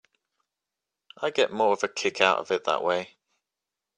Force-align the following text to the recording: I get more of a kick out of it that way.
I 1.21 1.29
get 1.29 1.53
more 1.53 1.73
of 1.73 1.83
a 1.83 1.87
kick 1.87 2.21
out 2.21 2.39
of 2.39 2.49
it 2.49 2.63
that 2.63 2.81
way. 2.83 3.17